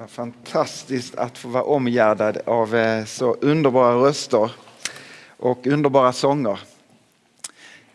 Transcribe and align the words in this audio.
Vad 0.00 0.10
fantastiskt 0.10 1.14
att 1.14 1.38
få 1.38 1.48
vara 1.48 1.64
omgärdad 1.64 2.38
av 2.46 2.76
eh, 2.76 3.04
så 3.04 3.34
underbara 3.34 3.94
röster 3.94 4.50
och 5.36 5.66
underbara 5.66 6.12
sånger. 6.12 6.60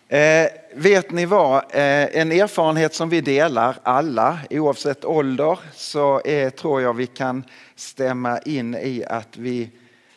Eh, 0.08 0.48
vet 0.76 1.12
ni 1.12 1.26
vad? 1.26 1.56
Eh, 1.56 2.20
en 2.20 2.32
erfarenhet 2.32 2.94
som 2.94 3.10
vi 3.10 3.22
delar 3.22 3.78
alla, 3.84 4.40
oavsett 4.50 5.06
ålder, 5.06 5.60
så 5.74 6.22
är, 6.26 6.50
tror 6.50 6.82
jag 6.82 6.94
vi 6.94 7.08
kan 7.08 7.44
stämma 7.76 8.40
in 8.40 8.76
i 8.76 9.04
att 9.08 9.38
vi 9.38 9.70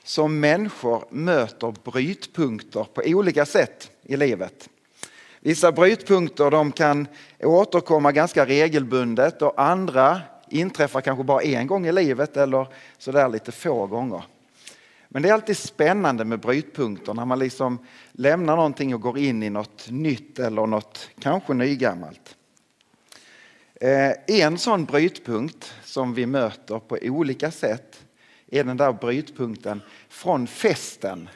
som 0.04 0.40
människor 0.40 1.04
möter 1.10 1.74
brytpunkter 1.84 2.86
på 2.94 3.02
olika 3.04 3.46
sätt 3.46 3.90
i 4.02 4.16
livet. 4.16 4.68
Vissa 5.40 5.72
brytpunkter 5.72 6.50
de 6.50 6.72
kan 6.72 7.06
återkomma 7.40 8.12
ganska 8.12 8.46
regelbundet 8.46 9.42
och 9.42 9.62
andra 9.62 10.20
inträffar 10.50 11.00
kanske 11.00 11.24
bara 11.24 11.42
en 11.42 11.66
gång 11.66 11.86
i 11.86 11.92
livet 11.92 12.36
eller 12.36 12.68
sådär 12.98 13.28
lite 13.28 13.52
få 13.52 13.86
gånger. 13.86 14.22
Men 15.08 15.22
det 15.22 15.28
är 15.28 15.32
alltid 15.32 15.56
spännande 15.56 16.24
med 16.24 16.40
brytpunkter 16.40 17.14
när 17.14 17.24
man 17.24 17.38
liksom 17.38 17.78
lämnar 18.12 18.56
någonting 18.56 18.94
och 18.94 19.00
går 19.00 19.18
in 19.18 19.42
i 19.42 19.50
något 19.50 19.90
nytt 19.90 20.38
eller 20.38 20.66
något 20.66 21.10
kanske 21.20 21.54
nygammalt. 21.54 22.36
Eh, 23.80 24.12
en 24.26 24.58
sån 24.58 24.84
brytpunkt 24.84 25.74
som 25.84 26.14
vi 26.14 26.26
möter 26.26 26.78
på 26.78 26.98
olika 27.02 27.50
sätt 27.50 28.04
är 28.50 28.64
den 28.64 28.76
där 28.76 28.92
brytpunkten 28.92 29.82
från 30.08 30.46
festen 30.46 31.28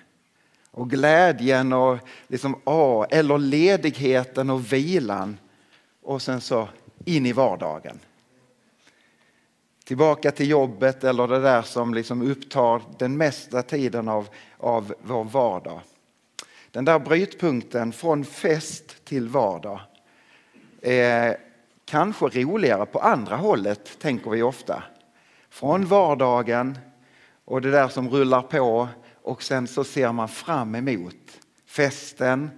och 0.70 0.91
glädjen 0.91 1.72
och 1.72 1.98
liksom, 2.28 2.61
ah, 2.64 3.05
eller 3.05 3.39
ledigheten 3.39 4.50
och 4.50 4.72
vilan 4.72 5.39
och 6.02 6.22
sen 6.22 6.41
så 6.41 6.69
in 7.05 7.27
i 7.27 7.33
vardagen. 7.33 7.98
Tillbaka 9.91 10.30
till 10.30 10.50
jobbet 10.50 11.05
eller 11.05 11.28
det 11.28 11.41
där 11.41 11.62
som 11.62 11.94
liksom 11.94 12.30
upptar 12.30 12.83
den 12.98 13.16
mesta 13.16 13.62
tiden 13.62 14.08
av, 14.08 14.28
av 14.58 14.94
vår 15.02 15.24
vardag. 15.24 15.80
Den 16.70 16.84
där 16.84 16.98
brytpunkten 16.98 17.92
från 17.92 18.24
fest 18.24 19.05
till 19.05 19.28
vardag 19.28 19.80
är 20.83 21.36
kanske 21.84 22.27
roligare 22.27 22.86
på 22.86 22.98
andra 22.98 23.36
hållet, 23.36 23.98
tänker 23.98 24.30
vi 24.30 24.42
ofta. 24.42 24.83
Från 25.48 25.86
vardagen 25.86 26.78
och 27.44 27.62
det 27.62 27.70
där 27.70 27.88
som 27.88 28.11
rullar 28.11 28.42
på 28.42 28.88
och 29.22 29.42
sen 29.42 29.66
så 29.66 29.84
ser 29.84 30.12
man 30.12 30.28
fram 30.28 30.74
emot 30.74 31.41
festen 31.66 32.50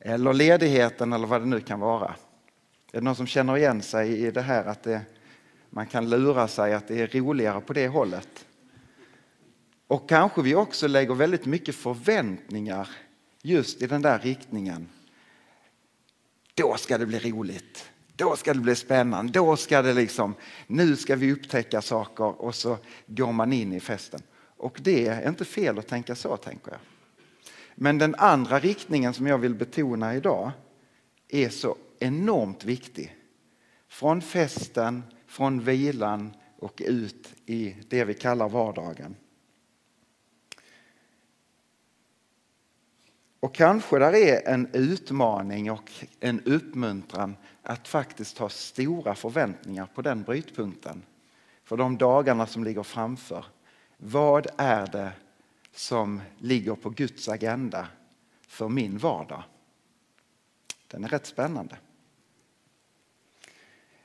eller 0.00 0.32
ledigheten 0.32 1.12
eller 1.12 1.26
vad 1.26 1.40
det 1.40 1.46
nu 1.46 1.60
kan 1.60 1.80
vara. 1.80 2.14
Är 2.92 2.98
det 2.98 3.00
någon 3.00 3.16
som 3.16 3.26
känner 3.26 3.56
igen 3.56 3.82
sig 3.82 4.26
i 4.26 4.30
det 4.30 4.42
här 4.42 4.64
att 4.64 4.82
det, 4.82 5.00
man 5.76 5.86
kan 5.86 6.10
lura 6.10 6.48
sig 6.48 6.74
att 6.74 6.88
det 6.88 7.00
är 7.00 7.06
roligare 7.06 7.60
på 7.60 7.72
det 7.72 7.88
hållet? 7.88 8.46
Och 9.86 10.08
kanske 10.08 10.42
vi 10.42 10.54
också 10.54 10.86
lägger 10.86 11.14
väldigt 11.14 11.46
mycket 11.46 11.74
förväntningar 11.74 12.88
just 13.42 13.82
i 13.82 13.86
den 13.86 14.02
där 14.02 14.18
riktningen. 14.18 14.88
Då 16.54 16.76
ska 16.76 16.98
det 16.98 17.06
bli 17.06 17.18
roligt. 17.18 17.90
Då 18.14 18.36
ska 18.36 18.54
det 18.54 18.60
bli 18.60 18.74
spännande. 18.74 19.32
Då 19.32 19.56
ska 19.56 19.82
det 19.82 19.94
liksom, 19.94 20.34
nu 20.66 20.96
ska 20.96 21.16
vi 21.16 21.32
upptäcka 21.32 21.82
saker 21.82 22.40
och 22.40 22.54
så 22.54 22.78
går 23.06 23.32
man 23.32 23.52
in 23.52 23.72
i 23.72 23.80
festen. 23.80 24.20
Och 24.38 24.80
det 24.82 25.06
är 25.06 25.28
inte 25.28 25.44
fel 25.44 25.78
att 25.78 25.88
tänka 25.88 26.14
så, 26.14 26.36
tänker 26.36 26.70
jag. 26.70 26.80
Men 27.74 27.98
den 27.98 28.14
andra 28.14 28.58
riktningen 28.58 29.14
som 29.14 29.26
jag 29.26 29.38
vill 29.38 29.54
betona 29.54 30.14
idag 30.14 30.50
är 31.28 31.48
så 31.48 31.76
enormt 31.98 32.64
viktig. 32.64 33.16
Från 33.88 34.22
festen, 34.22 35.02
från 35.36 35.60
vilan 35.60 36.36
och 36.58 36.82
ut 36.84 37.34
i 37.46 37.76
det 37.88 38.04
vi 38.04 38.14
kallar 38.14 38.48
vardagen. 38.48 39.16
Och 43.40 43.54
kanske 43.54 43.98
där 43.98 44.14
är 44.14 44.48
en 44.48 44.68
utmaning 44.72 45.70
och 45.70 45.90
en 46.20 46.40
uppmuntran 46.40 47.36
att 47.62 47.88
faktiskt 47.88 48.38
ha 48.38 48.48
stora 48.48 49.14
förväntningar 49.14 49.86
på 49.94 50.02
den 50.02 50.22
brytpunkten. 50.22 51.02
För 51.64 51.76
de 51.76 51.98
dagarna 51.98 52.46
som 52.46 52.64
ligger 52.64 52.82
framför. 52.82 53.44
Vad 53.96 54.46
är 54.56 54.86
det 54.86 55.12
som 55.72 56.20
ligger 56.38 56.74
på 56.74 56.90
Guds 56.90 57.28
agenda 57.28 57.88
för 58.46 58.68
min 58.68 58.98
vardag? 58.98 59.42
Den 60.86 61.04
är 61.04 61.08
rätt 61.08 61.26
spännande. 61.26 61.76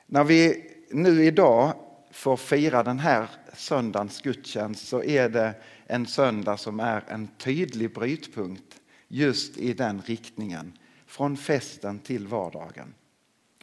När 0.06 0.24
vi 0.24 0.68
nu 0.94 1.26
idag 1.26 1.74
får 2.12 2.38
fira 2.38 2.84
den 2.84 3.00
här 3.00 3.30
söndagens 3.54 4.22
gudstjänst 4.22 4.88
så 4.88 5.04
är 5.04 5.30
det 5.30 5.54
en 5.86 6.06
söndag 6.06 6.58
som 6.58 6.80
är 6.80 7.04
en 7.08 7.28
tydlig 7.28 7.94
brytpunkt 7.94 8.82
just 9.08 9.58
i 9.58 9.74
den 9.74 10.02
riktningen. 10.02 10.78
Från 11.06 11.38
festen 11.38 12.00
till 12.00 12.28
vardagen. 12.28 12.94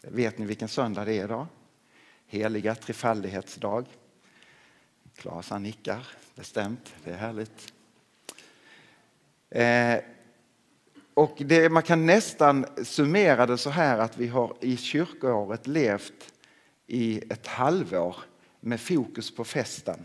Vet 0.03 0.39
ni 0.39 0.47
vilken 0.47 0.69
söndag 0.69 1.05
det 1.05 1.15
är 1.15 1.25
idag? 1.25 1.47
Heliga 2.27 2.75
trefaldighetsdag. 2.75 3.85
Klas 5.17 5.51
han 5.51 5.63
nickar 5.63 6.07
bestämt, 6.35 6.95
det 7.05 7.11
är 7.11 7.17
härligt. 7.17 7.73
Eh, 9.51 10.05
och 11.15 11.37
det, 11.39 11.69
man 11.69 11.83
kan 11.83 12.07
nästan 12.07 12.67
summera 12.85 13.47
det 13.47 13.59
så 13.59 13.71
här 13.71 13.99
att 13.99 14.19
vi 14.19 14.29
har 14.29 14.57
i 14.61 14.77
kyrkoåret 14.77 15.67
levt 15.67 16.33
i 16.89 17.23
ett 17.31 17.47
halvår 17.47 18.17
med 18.61 18.81
fokus 18.81 19.35
på 19.35 19.45
festen. 19.45 20.05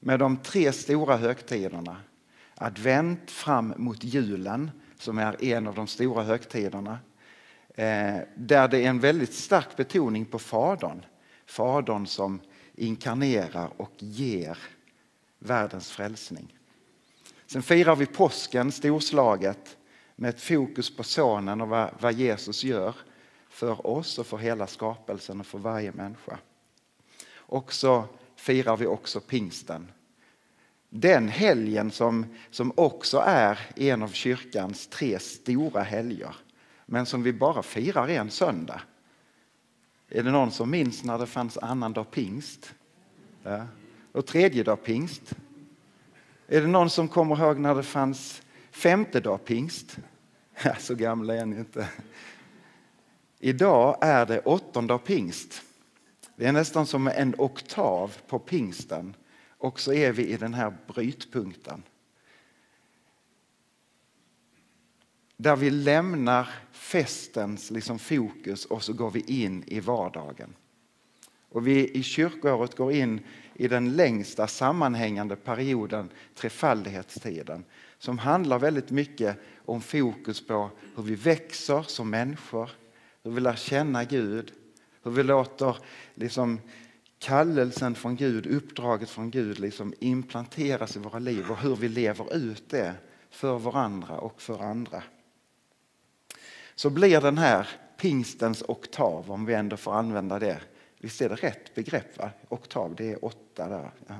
Med 0.00 0.18
de 0.18 0.36
tre 0.36 0.72
stora 0.72 1.16
högtiderna. 1.16 1.96
Advent 2.54 3.30
fram 3.30 3.74
mot 3.76 4.04
julen 4.04 4.70
som 4.98 5.18
är 5.18 5.44
en 5.44 5.66
av 5.66 5.74
de 5.74 5.86
stora 5.86 6.22
högtiderna. 6.22 6.98
Eh, 7.68 8.16
där 8.36 8.68
det 8.68 8.78
är 8.78 8.88
en 8.88 9.00
väldigt 9.00 9.34
stark 9.34 9.76
betoning 9.76 10.24
på 10.24 10.38
Fadern. 10.38 11.04
Fadern 11.46 12.06
som 12.06 12.40
inkarnerar 12.74 13.70
och 13.76 13.92
ger 13.98 14.58
världens 15.38 15.90
frälsning. 15.90 16.54
Sen 17.46 17.62
firar 17.62 17.96
vi 17.96 18.06
påsken 18.06 18.72
storslaget 18.72 19.76
med 20.16 20.30
ett 20.30 20.40
fokus 20.40 20.96
på 20.96 21.02
sonen 21.02 21.60
och 21.60 21.90
vad 22.00 22.12
Jesus 22.12 22.64
gör 22.64 22.94
för 23.56 23.86
oss 23.86 24.18
och 24.18 24.26
för 24.26 24.36
hela 24.36 24.66
skapelsen 24.66 25.40
och 25.40 25.46
för 25.46 25.58
varje 25.58 25.92
människa. 25.92 26.38
Och 27.36 27.72
så 27.72 28.04
firar 28.36 28.76
vi 28.76 28.86
också 28.86 29.20
pingsten. 29.20 29.90
Den 30.88 31.28
helgen 31.28 31.90
som, 31.90 32.26
som 32.50 32.72
också 32.74 33.18
är 33.26 33.58
en 33.76 34.02
av 34.02 34.08
kyrkans 34.08 34.86
tre 34.86 35.18
stora 35.18 35.82
helger 35.82 36.36
men 36.86 37.06
som 37.06 37.22
vi 37.22 37.32
bara 37.32 37.62
firar 37.62 38.08
en 38.08 38.30
söndag. 38.30 38.80
Är 40.08 40.22
det 40.22 40.30
någon 40.30 40.50
som 40.50 40.70
minns 40.70 41.04
när 41.04 41.18
det 41.18 41.26
fanns 41.26 41.58
annandag 41.58 42.04
pingst? 42.04 42.74
Ja. 43.42 43.66
Och 44.12 44.26
tredje 44.26 44.62
dag 44.62 44.84
pingst? 44.84 45.32
Är 46.48 46.60
det 46.60 46.66
någon 46.66 46.90
som 46.90 47.08
kommer 47.08 47.40
ihåg 47.40 47.58
när 47.58 47.74
det 47.74 47.82
fanns 47.82 48.42
femte 48.70 49.20
dag 49.20 49.44
pingst? 49.44 49.98
Ja, 50.64 50.74
så 50.78 50.94
gamla 50.94 51.34
är 51.34 51.46
ni 51.46 51.56
inte. 51.56 51.88
Idag 53.38 53.98
är 54.00 54.26
det 54.26 54.40
åttondag 54.40 54.98
pingst. 54.98 55.62
Det 56.36 56.46
är 56.46 56.52
nästan 56.52 56.86
som 56.86 57.08
en 57.08 57.34
oktav 57.38 58.16
på 58.26 58.38
pingsten 58.38 59.16
och 59.58 59.80
så 59.80 59.92
är 59.92 60.12
vi 60.12 60.26
i 60.26 60.36
den 60.36 60.54
här 60.54 60.76
brytpunkten. 60.86 61.82
Där 65.36 65.56
vi 65.56 65.70
lämnar 65.70 66.48
festens 66.72 67.70
liksom 67.70 67.98
fokus 67.98 68.64
och 68.64 68.82
så 68.82 68.92
går 68.92 69.10
vi 69.10 69.20
in 69.20 69.64
i 69.66 69.80
vardagen. 69.80 70.54
Och 71.48 71.66
vi 71.66 71.90
i 71.90 72.02
kyrkoåret 72.02 72.76
går 72.76 72.92
in 72.92 73.20
i 73.54 73.68
den 73.68 73.96
längsta 73.96 74.46
sammanhängande 74.46 75.36
perioden, 75.36 76.10
trefaldighetstiden, 76.34 77.64
som 77.98 78.18
handlar 78.18 78.58
väldigt 78.58 78.90
mycket 78.90 79.38
om 79.64 79.80
fokus 79.80 80.46
på 80.46 80.70
hur 80.96 81.02
vi 81.02 81.14
växer 81.14 81.82
som 81.82 82.10
människor, 82.10 82.70
hur 83.26 83.32
vi 83.32 83.40
lär 83.40 83.56
känna 83.56 84.04
Gud, 84.04 84.52
Hur 85.02 85.10
vi 85.10 85.22
låter 85.22 85.76
liksom 86.14 86.60
kallelsen 87.18 87.94
från 87.94 88.16
Gud, 88.16 88.46
uppdraget 88.46 89.10
från 89.10 89.30
Gud 89.30 89.58
liksom 89.58 89.94
implanteras 90.00 90.96
i 90.96 90.98
våra 90.98 91.18
liv 91.18 91.50
och 91.50 91.58
hur 91.58 91.76
vi 91.76 91.88
lever 91.88 92.36
ut 92.36 92.70
det 92.70 92.94
för 93.30 93.58
varandra 93.58 94.18
och 94.18 94.42
för 94.42 94.62
andra. 94.62 95.02
Så 96.74 96.90
blir 96.90 97.20
den 97.20 97.38
här 97.38 97.68
pingstens 97.96 98.62
oktav, 98.68 99.30
om 99.30 99.46
vi 99.46 99.54
ändå 99.54 99.76
får 99.76 99.94
använda 99.94 100.38
det. 100.38 100.60
Visst 100.98 101.20
är 101.20 101.28
det 101.28 101.34
rätt 101.34 101.74
begrepp? 101.74 102.18
Va? 102.18 102.30
Oktav, 102.48 102.94
det 102.94 103.12
är 103.12 103.24
åtta 103.24 103.68
där. 103.68 103.90
Ja. 104.06 104.14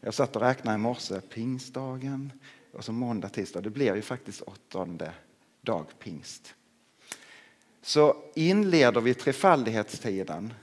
Jag 0.00 0.14
satt 0.14 0.36
och 0.36 0.42
räknade 0.42 0.74
i 0.74 0.78
morse, 0.78 1.20
pingstdagen 1.20 2.32
och 2.72 2.84
så 2.84 2.92
måndag, 2.92 3.28
tisdag. 3.28 3.60
Det 3.60 3.70
blir 3.70 3.94
ju 3.94 4.02
faktiskt 4.02 4.40
åttonde 4.40 5.12
dag 5.60 5.86
pingst. 5.98 6.54
Så 7.86 8.16
inleder 8.34 9.00
vi 9.00 9.14
trefaldighetstiden 9.14 10.54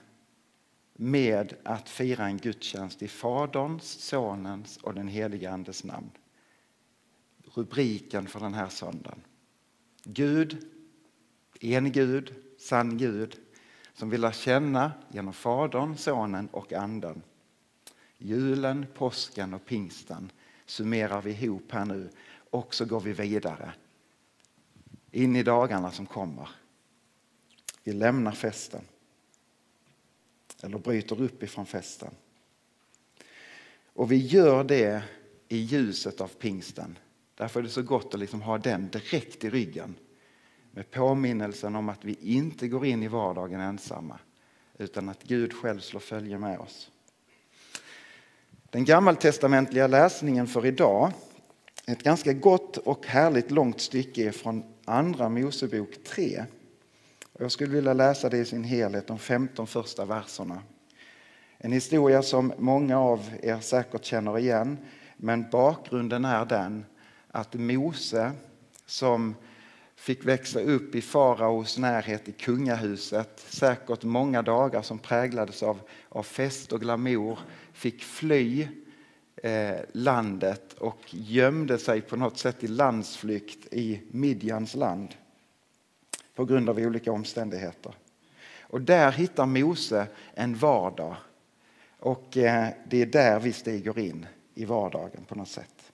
med 0.94 1.54
att 1.64 1.90
fira 1.90 2.26
en 2.26 2.38
gudstjänst 2.38 3.02
i 3.02 3.08
Faderns, 3.08 3.84
Sonens 3.84 4.78
och 4.78 4.94
den 4.94 5.08
helige 5.08 5.52
Andes 5.52 5.84
namn. 5.84 6.12
Rubriken 7.54 8.28
för 8.28 8.40
den 8.40 8.54
här 8.54 8.70
söndagen. 8.70 9.22
Gud, 10.04 10.68
en 11.60 11.92
Gud, 11.92 12.36
sann 12.58 12.98
Gud, 12.98 13.36
som 13.94 14.10
vi 14.10 14.18
lär 14.18 14.32
känna 14.32 14.92
genom 15.12 15.34
Fadern, 15.34 15.98
Sonen 15.98 16.48
och 16.48 16.74
Anden. 16.74 17.22
Julen, 18.18 18.86
påsken 18.94 19.54
och 19.54 19.66
pingsten 19.66 20.32
summerar 20.66 21.22
vi 21.22 21.32
ihop 21.32 21.72
här 21.72 21.86
nu 21.86 22.10
och 22.50 22.76
så 22.76 22.86
går 22.86 23.00
vi 23.00 23.14
vidare 23.14 23.74
in 25.12 25.36
i 25.36 25.44
dagarna 25.44 25.92
som 25.92 26.06
kommer. 26.06 26.50
Vi 27.84 27.94
lämnar 27.94 28.32
festen 28.32 28.82
eller 30.62 30.78
bryter 30.78 31.22
upp 31.22 31.44
ifrån 31.44 31.66
festen. 31.66 32.12
Och 33.94 34.12
vi 34.12 34.18
gör 34.18 34.64
det 34.64 35.04
i 35.48 35.58
ljuset 35.58 36.22
av 36.22 36.28
pingsten. 36.28 36.98
Därför 37.36 37.60
är 37.60 37.64
det 37.64 37.70
så 37.70 37.82
gott 37.82 38.14
att 38.14 38.20
liksom 38.20 38.42
ha 38.42 38.58
den 38.58 38.90
direkt 38.90 39.44
i 39.44 39.50
ryggen 39.50 39.96
med 40.72 40.92
påminnelsen 40.92 41.76
om 41.76 41.90
att 41.90 42.06
vi 42.06 42.18
inte 42.22 42.68
går 42.68 42.86
in 42.86 43.04
i 43.04 43.08
vardagen 43.08 43.62
ensamma 43.62 44.20
utan 44.78 45.10
att 45.10 45.24
Gud 45.24 45.54
själv 45.54 45.80
slår 45.80 46.00
följe 46.00 46.38
med 46.38 46.60
oss. 46.60 46.92
Den 48.70 48.86
gammaltestamentliga 48.86 49.88
läsningen 49.88 50.48
för 50.48 50.66
idag 50.66 51.12
är 51.86 51.92
ett 51.92 52.04
ganska 52.04 52.34
gott 52.34 52.78
och 52.78 53.06
härligt 53.06 53.52
långt 53.52 53.82
stycke 53.82 54.32
från 54.32 54.64
Andra 54.86 55.30
Mosebok 55.30 56.04
3. 56.04 56.46
Jag 57.42 57.52
skulle 57.52 57.76
vilja 57.76 57.94
läsa 57.94 58.30
det 58.30 58.38
i 58.38 58.46
sin 58.46 58.64
helhet, 58.64 59.08
de 59.08 59.20
15 59.20 59.68
första 59.68 60.06
verserna. 60.06 60.64
En 61.58 61.72
historia 61.72 62.24
som 62.24 62.54
många 62.58 63.00
av 63.00 63.30
er 63.42 63.60
säkert 63.60 64.06
känner 64.06 64.40
igen, 64.40 64.78
men 65.18 65.50
bakgrunden 65.50 66.26
är 66.26 66.46
den 66.46 66.86
att 67.32 67.54
Mose 67.54 68.32
som 68.86 69.36
fick 69.96 70.26
växa 70.26 70.60
upp 70.60 70.96
i 70.96 71.02
faraos 71.02 71.78
närhet 71.78 72.28
i 72.28 72.32
kungahuset, 72.32 73.40
säkert 73.48 74.04
många 74.04 74.42
dagar 74.42 74.82
som 74.82 75.00
präglades 75.00 75.64
av, 75.64 75.80
av 76.10 76.24
fest 76.24 76.72
och 76.72 76.82
glamour, 76.82 77.40
fick 77.74 78.04
fly 78.04 78.68
eh, 79.36 79.80
landet 79.92 80.74
och 80.74 81.02
gömde 81.10 81.78
sig 81.78 82.02
på 82.02 82.16
något 82.16 82.38
sätt 82.38 82.64
i 82.64 82.68
landsflykt 82.68 83.74
i 83.74 84.02
Midjans 84.12 84.76
land 84.76 85.16
på 86.42 86.46
grund 86.46 86.70
av 86.70 86.78
olika 86.80 87.12
omständigheter. 87.12 87.94
Och 88.62 88.82
där 88.82 89.12
hittar 89.12 89.46
Mose 89.46 90.08
en 90.34 90.56
vardag 90.56 91.16
och 92.00 92.38
eh, 92.38 92.68
det 92.86 93.02
är 93.02 93.06
där 93.06 93.40
vi 93.40 93.54
stiger 93.54 94.00
in 94.00 94.26
i 94.56 94.66
vardagen 94.66 95.26
på 95.28 95.36
något 95.36 95.50
sätt. 95.50 95.92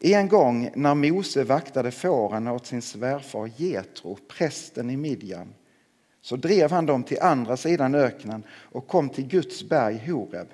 En 0.00 0.28
gång 0.28 0.70
när 0.74 0.94
Mose 0.94 1.44
vaktade 1.44 1.90
fåren 1.90 2.48
åt 2.48 2.66
sin 2.66 2.82
svärfar 2.82 3.50
Jetro, 3.56 4.18
prästen 4.28 4.90
i 4.90 4.96
Midjan, 4.96 5.54
så 6.20 6.36
drev 6.36 6.70
han 6.70 6.86
dem 6.86 7.02
till 7.02 7.20
andra 7.20 7.56
sidan 7.56 7.94
öknen 7.94 8.42
och 8.50 8.88
kom 8.88 9.08
till 9.08 9.26
Guds 9.26 9.68
berg 9.68 9.98
Horeb. 10.06 10.48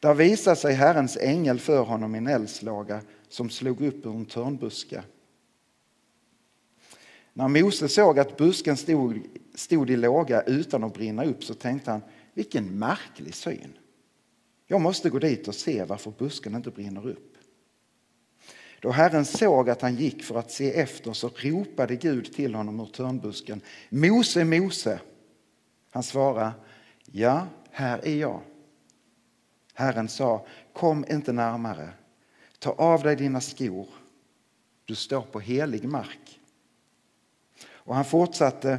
Där 0.00 0.14
visade 0.14 0.56
sig 0.56 0.74
Herrens 0.74 1.16
ängel 1.16 1.60
för 1.60 1.82
honom 1.82 2.14
i 2.14 2.18
en 2.18 2.26
eldslåga 2.26 3.00
som 3.28 3.50
slog 3.50 3.80
upp 3.80 4.06
ur 4.06 4.14
en 4.14 4.26
törnbuske. 4.26 5.02
När 7.36 7.48
Mose 7.48 7.88
såg 7.88 8.18
att 8.18 8.36
busken 8.36 8.76
stod, 8.76 9.20
stod 9.54 9.90
i 9.90 9.96
låga 9.96 10.42
utan 10.42 10.84
att 10.84 10.94
brinna 10.94 11.24
upp 11.24 11.44
så 11.44 11.54
tänkte 11.54 11.90
han, 11.90 12.02
vilken 12.34 12.78
märklig 12.78 13.34
syn. 13.34 13.78
Jag 14.66 14.80
måste 14.80 15.10
gå 15.10 15.18
dit 15.18 15.48
och 15.48 15.54
se 15.54 15.84
varför 15.84 16.12
busken 16.18 16.54
inte 16.54 16.70
brinner 16.70 17.08
upp. 17.08 17.36
Då 18.80 18.90
Herren 18.90 19.24
såg 19.24 19.70
att 19.70 19.82
han 19.82 19.96
gick 19.96 20.22
för 20.22 20.38
att 20.38 20.50
se 20.50 20.72
efter 20.80 21.12
så 21.12 21.28
ropade 21.28 21.96
Gud 21.96 22.32
till 22.32 22.54
honom 22.54 22.80
ur 22.80 22.86
törnbusken. 22.86 23.60
Mose, 23.88 24.44
Mose! 24.44 25.00
Han 25.90 26.02
svarade, 26.02 26.52
ja, 27.04 27.46
här 27.70 28.06
är 28.06 28.16
jag. 28.16 28.40
Herren 29.74 30.08
sa, 30.08 30.46
kom 30.72 31.04
inte 31.10 31.32
närmare. 31.32 31.88
Ta 32.58 32.70
av 32.70 33.02
dig 33.02 33.16
dina 33.16 33.40
skor. 33.40 33.88
Du 34.84 34.94
står 34.94 35.22
på 35.22 35.40
helig 35.40 35.88
mark. 35.88 36.35
Och 37.86 37.94
han 37.94 38.04
fortsatte, 38.04 38.78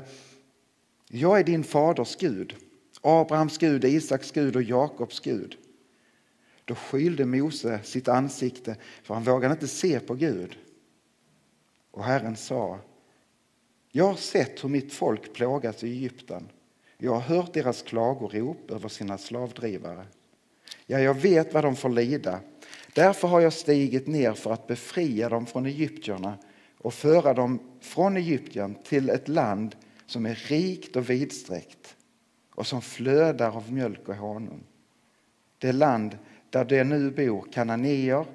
jag 1.08 1.40
är 1.40 1.44
din 1.44 1.64
faders 1.64 2.16
Gud, 2.16 2.56
Abrahams 3.02 3.58
Gud, 3.58 3.86
Isaks 3.86 4.32
Gud 4.32 4.56
och 4.56 4.64
Jakobs 4.64 5.20
Gud. 5.20 5.58
Då 6.66 6.76
skylde 6.76 7.26
Mose 7.26 7.80
sitt 7.84 8.08
ansikte 8.08 8.76
för 9.04 9.14
han 9.14 9.24
vågade 9.24 9.54
inte 9.54 9.68
se 9.68 10.00
på 10.00 10.16
Gud. 10.16 10.58
Och 11.92 12.04
Herren 12.04 12.36
sa, 12.36 12.80
jag 13.92 14.06
har 14.06 14.16
sett 14.16 14.64
hur 14.64 14.70
mitt 14.70 14.94
folk 14.94 15.34
plågas 15.34 15.84
i 15.84 15.88
Egypten. 15.88 16.50
Jag 16.98 17.14
har 17.14 17.22
hört 17.22 17.54
deras 17.54 17.82
klagorop 17.82 18.72
över 18.72 18.90
sina 18.90 19.18
slavdrivare. 19.18 20.06
Ja, 20.86 21.00
jag 21.00 21.14
vet 21.14 21.54
vad 21.54 21.64
de 21.64 21.76
får 21.76 21.90
lida. 21.90 22.40
Därför 22.94 23.28
har 23.28 23.42
jag 23.42 23.54
stigit 23.54 24.08
ner 24.08 24.34
för 24.34 24.54
att 24.54 24.68
befria 24.68 25.30
dem 25.30 25.46
från 25.46 25.66
egyptierna 25.66 26.38
och 26.78 26.94
föra 26.94 27.34
dem 27.34 27.60
från 27.82 28.18
Egypten 28.18 28.76
till 28.84 29.10
ett 29.10 29.28
land 29.28 29.76
som 30.06 30.26
är 30.26 30.36
rikt 30.36 30.96
och 30.96 31.10
vidsträckt 31.10 31.96
och 32.56 32.68
som 32.68 32.82
flödar 32.82 33.56
av 33.56 33.74
mjölk 33.74 34.10
och 34.10 34.16
honung. 34.16 34.64
Det 35.58 35.72
land 35.72 36.18
där 36.50 36.66
det 36.66 36.84
nu 36.84 37.12
bor 37.12 37.48
kananéer, 37.52 38.26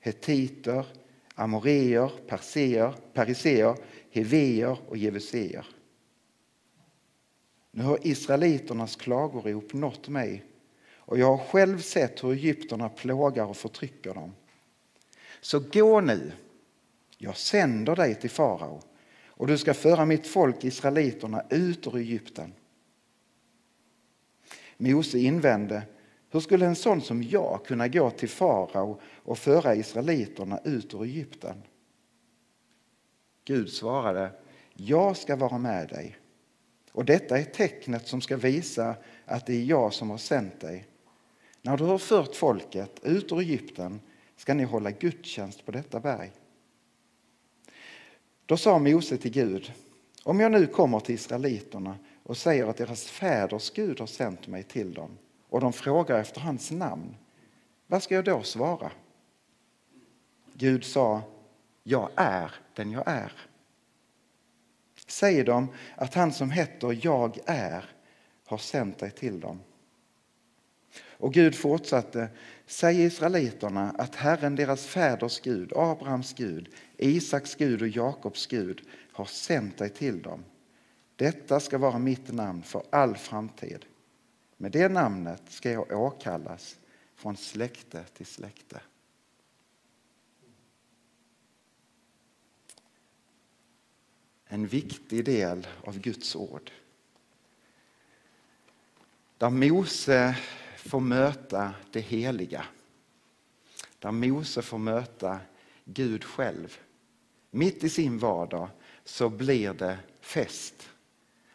hetiter, 0.00 0.86
amoreer, 1.34 2.10
perseer, 2.26 2.94
periseer, 3.12 3.76
heveer 4.10 4.78
och 4.88 4.96
jevuseer. 4.96 5.66
Nu 7.70 7.82
har 7.82 7.98
israeliternas 8.06 8.96
klagorop 8.96 9.72
nått 9.72 10.08
mig 10.08 10.44
och 10.94 11.18
jag 11.18 11.36
har 11.36 11.44
själv 11.46 11.78
sett 11.78 12.24
hur 12.24 12.32
egyptierna 12.32 12.88
plågar 12.88 13.44
och 13.44 13.56
förtrycker 13.56 14.14
dem. 14.14 14.32
Så 15.40 15.60
gå 15.72 16.00
nu, 16.00 16.32
jag 17.22 17.36
sänder 17.36 17.96
dig 17.96 18.14
till 18.14 18.30
farao 18.30 18.82
och 19.26 19.46
du 19.46 19.58
ska 19.58 19.74
föra 19.74 20.04
mitt 20.04 20.26
folk 20.26 20.64
israeliterna 20.64 21.44
ut 21.50 21.86
ur 21.86 21.96
Egypten. 21.96 22.52
Mose 24.76 25.18
invände 25.18 25.82
hur 26.30 26.40
skulle 26.40 26.66
en 26.66 26.76
sån 26.76 27.00
som 27.00 27.22
jag 27.22 27.64
kunna 27.66 27.88
gå 27.88 28.10
till 28.10 28.28
farao 28.28 29.00
och 29.04 29.38
föra 29.38 29.74
israeliterna 29.74 30.60
ut 30.64 30.94
ur 30.94 31.02
Egypten? 31.02 31.62
Gud 33.44 33.70
svarade, 33.70 34.30
jag 34.74 35.16
ska 35.16 35.36
vara 35.36 35.58
med 35.58 35.88
dig. 35.88 36.16
Och 36.92 37.04
detta 37.04 37.38
är 37.38 37.44
tecknet 37.44 38.08
som 38.08 38.20
ska 38.20 38.36
visa 38.36 38.96
att 39.24 39.46
det 39.46 39.54
är 39.54 39.64
jag 39.64 39.92
som 39.92 40.10
har 40.10 40.18
sänt 40.18 40.60
dig. 40.60 40.86
När 41.62 41.76
du 41.76 41.84
har 41.84 41.98
fört 41.98 42.36
folket 42.36 43.00
ut 43.02 43.32
ur 43.32 43.40
Egypten 43.40 44.00
ska 44.36 44.54
ni 44.54 44.64
hålla 44.64 44.90
gudstjänst 44.90 45.66
på 45.66 45.72
detta 45.72 46.00
berg. 46.00 46.32
Då 48.46 48.56
sa 48.56 48.78
Mose 48.78 49.16
till 49.16 49.30
Gud, 49.30 49.72
om 50.24 50.40
jag 50.40 50.52
nu 50.52 50.66
kommer 50.66 51.00
till 51.00 51.14
israeliterna 51.14 51.98
och 52.22 52.36
säger 52.36 52.66
att 52.66 52.76
deras 52.76 53.04
fäders 53.04 53.70
Gud 53.70 54.00
har 54.00 54.06
sänt 54.06 54.46
mig 54.46 54.62
till 54.62 54.94
dem 54.94 55.18
och 55.48 55.60
de 55.60 55.72
frågar 55.72 56.18
efter 56.18 56.40
hans 56.40 56.70
namn, 56.70 57.16
vad 57.86 58.02
ska 58.02 58.14
jag 58.14 58.24
då 58.24 58.42
svara? 58.42 58.90
Gud 60.54 60.84
sa, 60.84 61.22
jag 61.82 62.10
är 62.16 62.54
den 62.74 62.90
jag 62.90 63.02
är. 63.06 63.32
Säg 65.06 65.44
dem 65.44 65.68
att 65.96 66.14
han 66.14 66.32
som 66.32 66.50
heter 66.50 66.98
Jag 67.02 67.38
är 67.46 67.84
har 68.46 68.58
sänt 68.58 68.98
dig 68.98 69.10
till 69.10 69.40
dem. 69.40 69.60
Och 71.22 71.34
Gud 71.34 71.54
fortsatte, 71.54 72.28
säg 72.66 73.02
israeliterna 73.02 73.90
att 73.90 74.14
Herren 74.14 74.56
deras 74.56 74.86
fäders 74.86 75.40
Gud, 75.40 75.72
Abrahams 75.76 76.34
Gud, 76.34 76.68
Isaks 76.96 77.54
Gud 77.54 77.82
och 77.82 77.88
Jakobs 77.88 78.46
Gud 78.46 78.88
har 79.12 79.24
sänt 79.24 79.78
dig 79.78 79.90
till 79.90 80.22
dem. 80.22 80.44
Detta 81.16 81.60
ska 81.60 81.78
vara 81.78 81.98
mitt 81.98 82.32
namn 82.32 82.62
för 82.62 82.82
all 82.90 83.16
framtid. 83.16 83.84
Med 84.56 84.72
det 84.72 84.88
namnet 84.88 85.42
ska 85.48 85.70
jag 85.70 85.92
åkallas 85.92 86.78
från 87.14 87.36
släkte 87.36 88.04
till 88.04 88.26
släkte. 88.26 88.80
En 94.44 94.66
viktig 94.66 95.24
del 95.24 95.66
av 95.84 95.98
Guds 95.98 96.36
ord. 96.36 96.70
Där 99.38 99.50
Mose 99.50 100.36
får 100.88 101.00
möta 101.00 101.74
det 101.90 102.00
heliga. 102.00 102.64
Där 103.98 104.10
Mose 104.10 104.62
får 104.62 104.78
möta 104.78 105.40
Gud 105.84 106.24
själv. 106.24 106.78
Mitt 107.50 107.84
i 107.84 107.88
sin 107.88 108.18
vardag 108.18 108.68
så 109.04 109.28
blir 109.28 109.72
det 109.72 109.98
fest 110.20 110.88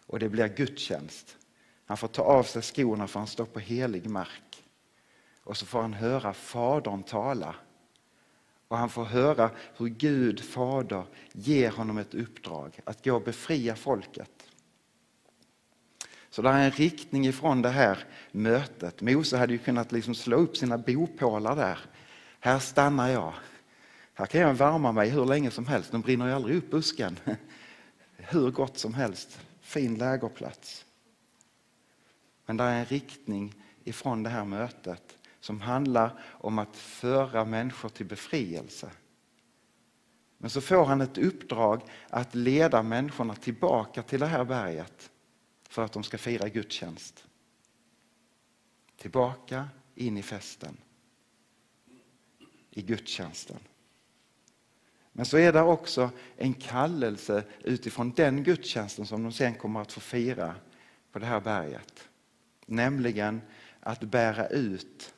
och 0.06 0.20
det 0.20 0.30
blir 0.30 0.48
gudstjänst. 0.48 1.38
Han 1.86 1.98
får 1.98 2.08
ta 2.08 2.22
av 2.22 2.44
sig 2.44 2.62
skorna 2.62 3.08
för 3.08 3.20
han 3.20 3.28
står 3.28 3.46
på 3.46 3.60
helig 3.60 4.10
mark. 4.10 4.64
Och 5.44 5.58
så 5.58 5.66
får 5.66 5.82
han 5.82 5.94
höra 5.94 6.34
Fadern 6.34 7.04
tala. 7.04 7.56
Och 8.68 8.78
han 8.78 8.90
får 8.90 9.06
höra 9.06 9.52
hur 9.78 9.88
Gud, 9.88 10.40
Fader, 10.40 11.04
ger 11.32 11.72
honom 11.72 11.98
ett 11.98 12.14
uppdrag 12.14 12.80
att 12.84 13.06
gå 13.06 13.16
och 13.16 13.22
befria 13.22 13.76
folket. 13.76 14.47
Så 16.30 16.42
det 16.42 16.50
är 16.50 16.66
en 16.66 16.72
riktning 16.72 17.28
ifrån 17.28 17.62
det 17.62 17.70
här 17.70 18.06
mötet. 18.32 19.02
Mose 19.02 19.38
hade 19.38 19.54
ju 19.54 19.60
kunnat 19.60 19.92
liksom 19.92 20.16
slå 20.16 20.38
upp 20.38 20.58
sina 20.58 20.78
bopålar 20.78 21.56
där. 21.56 21.80
Här 22.40 22.60
stannar 22.60 23.10
jag. 23.10 23.34
Här 24.14 24.26
kan 24.26 24.42
jag 24.42 24.54
värma 24.54 24.92
mig 24.92 25.10
hur 25.10 25.26
länge 25.26 25.52
som 25.52 25.68
helst. 25.68 25.92
De 25.92 26.02
brinner 26.02 26.28
ju 26.28 26.34
aldrig 26.34 26.58
upp 26.58 26.72
busken. 26.72 27.20
Hur 28.18 28.52
gott 28.52 28.78
som 28.78 28.94
helst. 28.94 29.40
Fin 29.62 29.96
lägerplats. 29.96 30.86
Men 32.46 32.58
det 32.58 32.64
är 32.64 32.80
en 32.80 32.86
riktning 32.86 33.54
ifrån 33.84 34.24
det 34.24 34.30
här 34.30 34.46
mötet 34.46 35.18
som 35.40 35.62
handlar 35.62 36.20
om 36.32 36.60
att 36.60 36.76
föra 36.76 37.46
människor 37.46 37.90
till 37.90 38.06
befrielse. 38.06 38.90
Men 40.38 40.50
så 40.50 40.62
får 40.62 40.86
han 40.86 41.02
ett 41.02 41.18
uppdrag 41.18 41.82
att 42.10 42.36
leda 42.36 42.84
människorna 42.84 43.36
tillbaka 43.36 44.04
till 44.04 44.20
det 44.20 44.26
här 44.26 44.44
berget 44.44 45.12
för 45.70 45.86
att 45.86 45.92
de 45.92 46.04
ska 46.04 46.18
fira 46.18 46.50
gudstjänst. 46.50 47.26
Tillbaka 48.98 49.70
in 49.96 50.18
i 50.18 50.24
festen. 50.24 50.78
I 52.72 52.82
gudstjänsten. 52.82 53.60
Men 55.12 55.26
så 55.26 55.38
är 55.38 55.54
det 55.54 55.62
också 55.62 56.12
en 56.36 56.54
kallelse 56.54 57.44
utifrån 57.64 58.12
den 58.12 58.44
gudstjänsten 58.44 59.06
som 59.06 59.24
de 59.24 59.32
sen 59.32 59.56
kommer 59.56 59.82
att 59.82 59.92
få 59.92 60.00
fira 60.00 60.56
på 61.12 61.20
det 61.20 61.26
här 61.26 61.40
berget. 61.40 62.10
Nämligen 62.66 63.42
att 63.80 64.02
bära 64.02 64.48
ut 64.48 65.14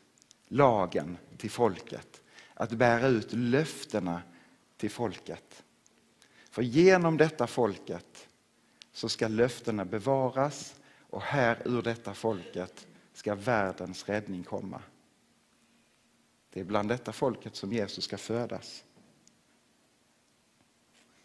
lagen 0.47 1.17
till 1.37 1.51
folket. 1.51 2.21
Att 2.53 2.71
bära 2.71 3.07
ut 3.07 3.33
löftena 3.33 4.21
till 4.77 4.91
folket. 4.91 5.63
För 6.49 6.61
genom 6.61 7.17
detta 7.17 7.47
folket 7.47 8.28
så 8.99 9.09
ska 9.09 9.27
löftena 9.27 9.85
bevaras 9.85 10.75
och 11.09 11.21
här 11.21 11.61
ur 11.65 11.81
detta 11.81 12.13
folket 12.13 12.87
ska 13.13 13.35
världens 13.35 14.09
räddning 14.09 14.43
komma. 14.43 14.81
Det 16.53 16.59
är 16.59 16.63
bland 16.63 16.89
detta 16.89 17.11
folket 17.11 17.55
som 17.55 17.73
Jesus 17.73 18.03
ska 18.03 18.17
födas. 18.17 18.83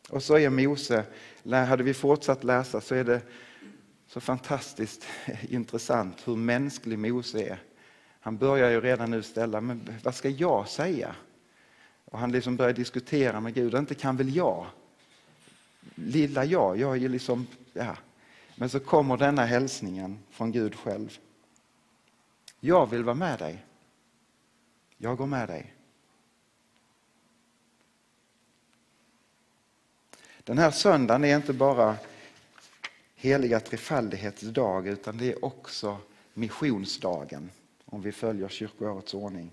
Och 0.08 0.22
så 0.22 0.38
är 0.38 0.50
Mose, 0.50 1.04
hade 1.44 1.82
vi 1.82 1.94
fortsatt 1.94 2.44
läsa 2.44 2.80
så 2.80 2.94
är 2.94 3.04
det 3.04 3.20
så 4.06 4.20
fantastiskt 4.20 5.06
intressant 5.48 6.28
hur 6.28 6.36
mänsklig 6.36 6.98
Mose 6.98 7.42
är. 7.42 7.58
Han 8.20 8.36
börjar 8.36 8.70
ju 8.70 8.80
redan 8.80 9.10
nu 9.10 9.22
ställa, 9.22 9.60
men 9.60 9.88
vad 10.02 10.14
ska 10.14 10.28
jag 10.28 10.68
säga? 10.68 11.14
Och 12.04 12.18
han 12.18 12.32
liksom 12.32 12.56
börjar 12.56 12.72
diskutera 12.72 13.40
med 13.40 13.54
Gud, 13.54 13.74
inte 13.74 13.94
kan 13.94 14.16
väl 14.16 14.36
jag? 14.36 14.66
Lilla 15.94 16.44
jag, 16.44 16.78
jag 16.78 16.92
är 16.92 17.00
ju 17.00 17.08
liksom, 17.08 17.46
ja. 17.74 17.96
Men 18.56 18.68
så 18.68 18.80
kommer 18.80 19.16
denna 19.16 19.44
hälsningen 19.44 20.18
från 20.30 20.52
Gud 20.52 20.74
själv. 20.74 21.18
Jag 22.60 22.90
vill 22.90 23.04
vara 23.04 23.14
med 23.14 23.38
dig. 23.38 23.64
Jag 24.96 25.16
går 25.16 25.26
med 25.26 25.48
dig. 25.48 25.74
Den 30.44 30.58
här 30.58 30.70
söndagen 30.70 31.24
är 31.24 31.36
inte 31.36 31.52
bara 31.52 31.96
heliga 33.14 33.60
trefaldighetsdag 33.60 34.88
utan 34.88 35.18
det 35.18 35.32
är 35.32 35.44
också 35.44 35.98
missionsdagen 36.34 37.50
om 37.84 38.02
vi 38.02 38.12
följer 38.12 38.48
kyrkoårets 38.48 39.14
ordning. 39.14 39.50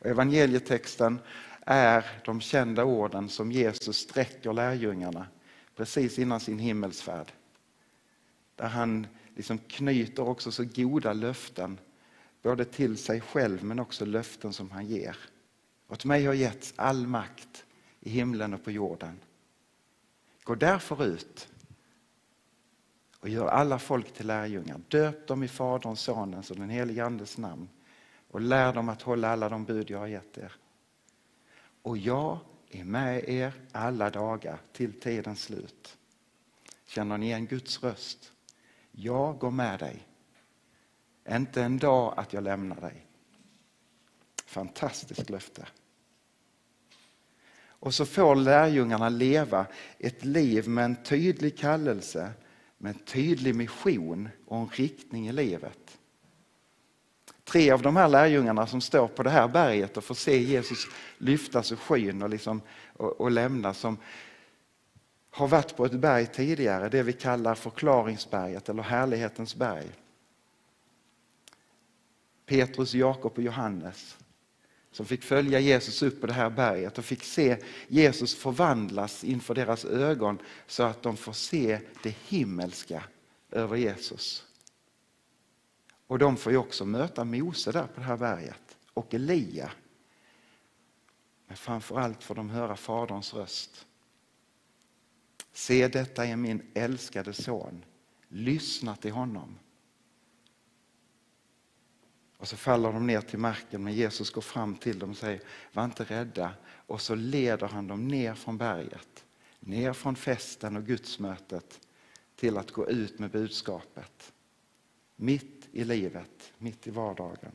Och 0.00 0.06
evangelietexten 0.06 1.18
är 1.60 2.06
de 2.24 2.40
kända 2.40 2.84
orden 2.84 3.28
som 3.28 3.52
Jesus 3.52 3.96
sträcker 3.96 4.52
lärjungarna 4.52 5.26
precis 5.76 6.18
innan 6.18 6.40
sin 6.40 6.58
himmelsfärd. 6.58 7.32
Där 8.56 8.68
han 8.68 9.06
liksom 9.34 9.58
knyter 9.58 10.28
också 10.28 10.52
så 10.52 10.64
goda 10.64 11.12
löften 11.12 11.78
både 12.42 12.64
till 12.64 12.96
sig 12.96 13.20
själv 13.20 13.64
men 13.64 13.78
också 13.78 14.04
löften 14.04 14.52
som 14.52 14.70
han 14.70 14.86
ger. 14.86 15.16
Åt 15.88 16.04
mig 16.04 16.26
har 16.26 16.34
getts 16.34 16.74
all 16.76 17.06
makt 17.06 17.64
i 18.00 18.10
himlen 18.10 18.54
och 18.54 18.64
på 18.64 18.70
jorden. 18.70 19.20
Gå 20.44 20.54
därför 20.54 21.04
ut 21.04 21.48
och 23.20 23.28
gör 23.28 23.46
alla 23.46 23.78
folk 23.78 24.12
till 24.12 24.26
lärjungar. 24.26 24.80
Döp 24.88 25.26
dem 25.26 25.42
i 25.42 25.48
Faderns, 25.48 26.00
Sonens 26.00 26.50
och 26.50 26.56
den 26.56 26.70
helige 26.70 27.04
Andes 27.04 27.38
namn 27.38 27.68
och 28.30 28.40
lär 28.40 28.72
dem 28.72 28.88
att 28.88 29.02
hålla 29.02 29.28
alla 29.28 29.48
de 29.48 29.64
bud 29.64 29.90
jag 29.90 29.98
har 29.98 30.06
gett 30.06 30.38
er. 30.38 30.52
Och 31.82 31.98
jag 31.98 32.38
är 32.70 32.84
med 32.84 33.28
er 33.28 33.52
alla 33.72 34.10
dagar 34.10 34.58
till 34.72 35.00
tidens 35.00 35.42
slut. 35.42 35.96
Känner 36.86 37.18
ni 37.18 37.26
igen 37.26 37.46
Guds 37.46 37.82
röst? 37.82 38.32
Jag 38.92 39.38
går 39.38 39.50
med 39.50 39.78
dig. 39.78 40.06
Inte 41.28 41.62
en 41.62 41.78
dag 41.78 42.14
att 42.16 42.32
jag 42.32 42.44
lämnar 42.44 42.80
dig. 42.80 43.06
Fantastiskt 44.46 45.30
löfte. 45.30 45.66
Och 47.78 47.94
så 47.94 48.06
får 48.06 48.36
lärjungarna 48.36 49.08
leva 49.08 49.66
ett 49.98 50.24
liv 50.24 50.68
med 50.68 50.84
en 50.84 51.02
tydlig 51.02 51.58
kallelse, 51.58 52.32
med 52.78 52.90
en 52.90 52.98
tydlig 52.98 53.54
mission 53.54 54.28
och 54.46 54.58
en 54.58 54.68
riktning 54.68 55.28
i 55.28 55.32
livet. 55.32 55.95
Tre 57.48 57.70
av 57.70 57.82
de 57.82 57.96
här 57.96 58.08
lärjungarna 58.08 58.66
som 58.66 58.80
står 58.80 59.08
på 59.08 59.22
det 59.22 59.30
här 59.30 59.48
berget 59.48 59.96
och 59.96 60.04
får 60.04 60.14
se 60.14 60.38
Jesus 60.38 60.86
lyftas 61.18 61.72
ur 61.72 61.76
skyn 61.76 62.22
och, 62.22 62.30
liksom, 62.30 62.62
och, 62.92 63.20
och 63.20 63.30
lämnas 63.30 63.78
som 63.78 63.98
har 65.30 65.48
varit 65.48 65.76
på 65.76 65.84
ett 65.84 65.92
berg 65.92 66.26
tidigare, 66.26 66.88
det 66.88 67.02
vi 67.02 67.12
kallar 67.12 67.54
förklaringsberget 67.54 68.68
eller 68.68 68.82
härlighetens 68.82 69.54
berg. 69.54 69.86
Petrus, 72.46 72.94
Jakob 72.94 73.32
och 73.36 73.42
Johannes 73.42 74.16
som 74.96 75.06
fick 75.06 75.22
följa 75.22 75.60
Jesus 75.60 76.02
upp 76.02 76.20
på 76.20 76.26
det 76.26 76.32
här 76.32 76.50
berget 76.50 76.98
och 76.98 77.04
fick 77.04 77.22
se 77.22 77.56
Jesus 77.88 78.34
förvandlas 78.34 79.24
inför 79.24 79.54
deras 79.54 79.84
ögon 79.84 80.38
så 80.66 80.82
att 80.82 81.02
de 81.02 81.16
får 81.16 81.32
se 81.32 81.80
det 82.02 82.14
himmelska 82.28 83.04
över 83.50 83.76
Jesus. 83.76 84.44
Och 86.06 86.18
de 86.18 86.36
får 86.36 86.52
ju 86.52 86.58
också 86.58 86.84
möta 86.84 87.24
Mose 87.24 87.72
där 87.72 87.86
på 87.86 88.00
det 88.00 88.06
här 88.06 88.16
berget 88.16 88.76
och 88.94 89.14
Elia. 89.14 89.70
Men 91.46 91.56
framförallt 91.56 92.22
får 92.22 92.34
de 92.34 92.50
höra 92.50 92.76
Faderns 92.76 93.34
röst. 93.34 93.86
Se 95.52 95.88
detta 95.88 96.26
är 96.26 96.36
min 96.36 96.70
älskade 96.74 97.32
son. 97.32 97.84
Lyssna 98.28 98.96
till 98.96 99.12
honom. 99.12 99.58
Och 102.38 102.48
så 102.48 102.56
faller 102.56 102.92
de 102.92 103.06
ner 103.06 103.20
till 103.20 103.38
marken 103.38 103.84
men 103.84 103.92
Jesus 103.92 104.30
går 104.30 104.42
fram 104.42 104.76
till 104.76 104.98
dem 104.98 105.10
och 105.10 105.16
säger 105.16 105.40
var 105.72 105.84
inte 105.84 106.04
rädda. 106.04 106.54
Och 106.64 107.00
så 107.00 107.14
leder 107.14 107.68
han 107.68 107.86
dem 107.86 108.08
ner 108.08 108.34
från 108.34 108.58
berget, 108.58 109.24
ner 109.60 109.92
från 109.92 110.16
festen 110.16 110.76
och 110.76 110.86
gudsmötet 110.86 111.80
till 112.36 112.56
att 112.56 112.70
gå 112.70 112.88
ut 112.88 113.18
med 113.18 113.30
budskapet. 113.30 114.32
Mitt 115.16 115.55
i 115.76 115.84
livet, 115.84 116.52
mitt 116.58 116.86
i 116.86 116.90
vardagen. 116.90 117.52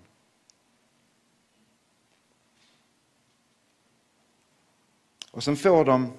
Och 5.32 5.44
sen 5.44 5.56
får 5.56 5.86
de 5.86 6.12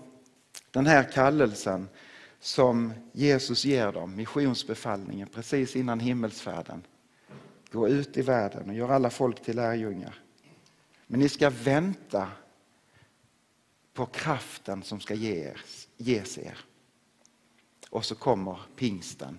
den 0.71 0.87
här 0.87 1.13
kallelsen 1.13 1.89
som 2.41 2.93
Jesus 3.13 3.65
ger 3.65 3.93
dem, 3.93 4.17
missionsbefallningen 4.17 5.29
precis 5.29 5.77
innan 5.77 6.01
himmelsfärden. 6.01 6.87
Gå 7.71 7.89
ut 7.89 8.17
i 8.17 8.23
världen 8.23 8.69
och 8.69 8.75
gör 8.75 8.89
alla 8.89 9.11
folk 9.11 9.43
till 9.43 9.57
lärjungar. 9.57 10.15
Men 11.07 11.21
ni 11.21 11.29
ska 11.29 11.51
vänta 11.51 12.29
på 13.93 14.07
kraften 14.07 14.83
som 14.83 15.01
ska 15.01 15.15
ges, 15.15 15.89
ges 15.97 16.39
er. 16.39 16.59
och 17.91 18.05
så 18.05 18.15
kommer 18.15 18.61
pingsten. 18.77 19.39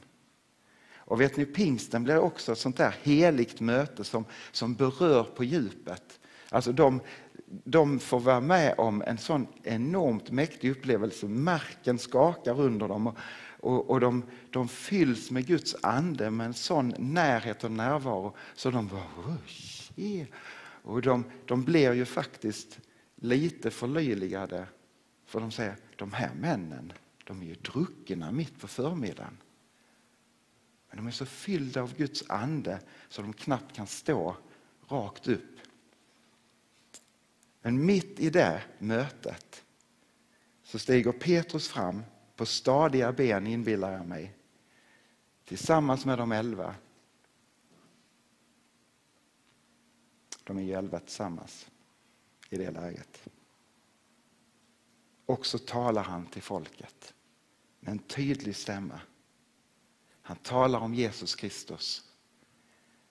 Och 1.05 1.21
vet 1.21 1.37
ni, 1.37 1.45
pingsten 1.45 2.03
blir 2.03 2.17
också 2.17 2.51
ett 2.51 2.57
sånt 2.57 2.77
där 2.77 2.95
heligt 3.03 3.59
möte 3.59 4.03
som, 4.03 4.25
som 4.51 4.75
berör 4.75 5.23
på 5.23 5.43
djupet. 5.43 6.19
Alltså 6.49 6.71
de, 6.71 7.01
de 7.45 7.99
får 7.99 8.19
vara 8.19 8.41
med 8.41 8.75
om 8.77 9.01
en 9.01 9.17
sån 9.17 9.47
enormt 9.63 10.31
mäktig 10.31 10.71
upplevelse. 10.71 11.25
Marken 11.25 11.99
skakar 11.99 12.61
under 12.61 12.87
dem 12.87 13.07
och, 13.07 13.17
och, 13.59 13.89
och 13.89 13.99
de, 13.99 14.23
de, 14.49 14.67
fylls 14.67 15.31
med 15.31 15.47
Guds 15.47 15.75
ande 15.81 16.29
med 16.29 16.45
en 16.45 16.53
sån 16.53 16.93
närhet 16.97 17.63
och 17.63 17.71
närvaro 17.71 18.35
så 18.55 18.71
de 18.71 18.87
bara 18.87 19.37
yeah. 19.95 20.27
Och 20.83 21.01
de, 21.01 21.23
de 21.45 21.63
blir 21.63 21.93
ju 21.93 22.05
faktiskt 22.05 22.79
lite 23.15 23.71
förlöjligade 23.71 24.65
för 25.25 25.39
de 25.39 25.51
säger 25.51 25.75
de 25.95 26.13
här 26.13 26.31
männen 26.39 26.93
de 27.23 27.41
är 27.41 27.45
ju 27.45 27.55
druckna 27.55 28.31
mitt 28.31 28.59
på 28.59 28.67
förmiddagen. 28.67 29.37
Men 30.93 31.03
de 31.03 31.07
är 31.07 31.11
så 31.11 31.25
fyllda 31.25 31.81
av 31.81 31.95
Guds 31.95 32.23
ande 32.29 32.79
så 33.09 33.21
de 33.21 33.33
knappt 33.33 33.75
kan 33.75 33.87
stå 33.87 34.37
rakt 34.87 35.27
upp. 35.27 35.59
Men 37.61 37.85
mitt 37.85 38.19
i 38.19 38.29
det 38.29 38.63
mötet 38.79 39.65
så 40.63 40.79
stiger 40.79 41.11
Petrus 41.11 41.67
fram 41.67 42.03
på 42.35 42.45
stadiga 42.45 43.11
ben 43.11 43.47
inbillar 43.47 43.91
jag 43.91 44.07
mig 44.07 44.35
tillsammans 45.45 46.05
med 46.05 46.17
de 46.17 46.31
elva. 46.31 46.75
De 50.43 50.57
är 50.57 50.61
ju 50.61 50.73
elva 50.73 50.99
tillsammans 50.99 51.69
i 52.49 52.57
det 52.57 52.71
läget. 52.71 53.27
Och 55.25 55.45
så 55.45 55.57
talar 55.57 56.03
han 56.03 56.25
till 56.25 56.41
folket 56.41 57.13
med 57.79 57.91
en 57.91 57.99
tydlig 57.99 58.55
stämma. 58.55 59.01
Han 60.25 60.37
talar 60.37 60.79
om 60.79 60.93
Jesus 60.93 61.35
Kristus. 61.35 62.03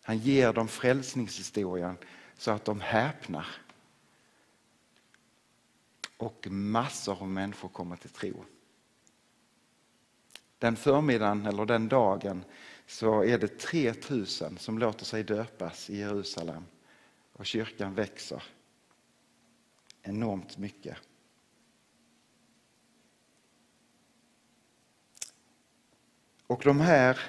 Han 0.02 0.18
ger 0.18 0.52
dem 0.52 0.68
frälsningshistorien 0.68 1.96
så 2.36 2.50
att 2.50 2.64
de 2.64 2.80
häpnar. 2.80 3.46
Och 6.16 6.46
massor 6.50 7.22
av 7.22 7.28
människor 7.28 7.68
kommer 7.68 7.96
till 7.96 8.10
tro. 8.10 8.44
Den 10.58 10.76
förmiddagen 10.76 11.46
eller 11.46 11.66
den 11.66 11.88
dagen 11.88 12.44
så 12.86 13.24
är 13.24 13.38
det 13.38 13.58
3000 13.58 14.58
som 14.58 14.78
låter 14.78 15.04
sig 15.04 15.24
döpas 15.24 15.90
i 15.90 15.98
Jerusalem 15.98 16.64
och 17.32 17.46
kyrkan 17.46 17.94
växer 17.94 18.42
enormt 20.02 20.58
mycket. 20.58 20.96
Och 26.52 26.62
de 26.64 26.80
här 26.80 27.20